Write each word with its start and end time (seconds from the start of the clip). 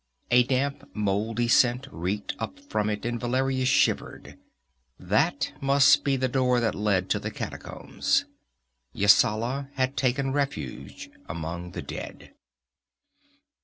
A 0.31 0.41
damp 0.41 0.89
moldy 0.95 1.47
scent 1.47 1.87
reeked 1.91 2.33
up 2.39 2.57
from 2.59 2.89
it, 2.89 3.05
and 3.05 3.19
Valeria 3.19 3.65
shivered. 3.65 4.35
That 4.97 5.53
must 5.61 6.03
be 6.03 6.15
the 6.15 6.27
door 6.27 6.59
that 6.59 6.73
led 6.73 7.07
to 7.11 7.19
the 7.19 7.29
catacombs. 7.29 8.25
Yasala 8.95 9.69
had 9.75 9.95
taken 9.95 10.33
refuge 10.33 11.11
among 11.29 11.73
the 11.73 11.83
dead. 11.83 12.33